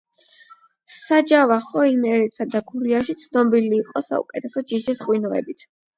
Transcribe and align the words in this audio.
საჯავახო 0.93 1.83
იმერეთსა 1.89 2.47
და 2.55 2.61
გურიაში 2.71 3.15
ცნობილი 3.25 3.71
იყო 3.81 4.05
საუკეთესო 4.07 4.65
ჯიშის 4.73 5.05
ღვინოებით. 5.07 5.63